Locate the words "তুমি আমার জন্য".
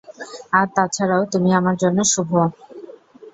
1.33-1.99